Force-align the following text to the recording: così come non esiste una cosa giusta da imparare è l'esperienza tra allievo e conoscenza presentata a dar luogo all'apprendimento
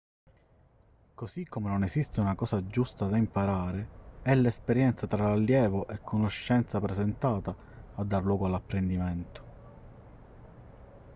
così 1.13 1.45
come 1.45 1.69
non 1.69 1.83
esiste 1.83 2.21
una 2.21 2.33
cosa 2.33 2.65
giusta 2.65 3.05
da 3.05 3.17
imparare 3.19 3.87
è 4.23 4.33
l'esperienza 4.33 5.05
tra 5.05 5.29
allievo 5.29 5.87
e 5.87 6.01
conoscenza 6.01 6.79
presentata 6.81 7.55
a 7.97 8.03
dar 8.03 8.23
luogo 8.25 8.47
all'apprendimento 8.47 9.43